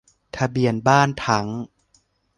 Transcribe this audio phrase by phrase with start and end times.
[0.35, 1.47] ทะเบียนบ้านทั้ง